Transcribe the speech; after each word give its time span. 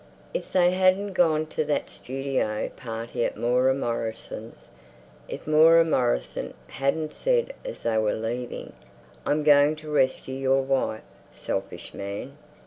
If 0.33 0.51
they 0.51 0.71
hadn't 0.71 1.13
gone 1.13 1.45
to 1.53 1.63
that 1.65 1.91
studio 1.91 2.69
party 2.75 3.23
at 3.23 3.37
Moira 3.37 3.75
Morrison's—if 3.75 5.45
Moira 5.45 5.85
Morrison 5.85 6.55
hadn't 6.65 7.13
said 7.13 7.53
as 7.63 7.83
they 7.83 7.99
were 7.99 8.15
leaving, 8.15 8.73
"I'm 9.27 9.43
going 9.43 9.75
to 9.75 9.91
rescue 9.91 10.33
your 10.33 10.63
wife, 10.63 11.03
selfish 11.31 11.93
man. 11.93 12.35